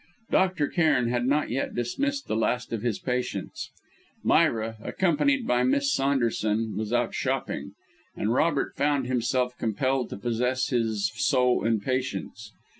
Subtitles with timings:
[0.31, 0.67] Dr.
[0.67, 3.69] Cairn had not yet dismissed the last of his patients;
[4.23, 7.73] Myra, accompanied by Miss Saunderson, was out shopping;
[8.17, 12.51] and Robert found himself compelled to possess his soul in patience.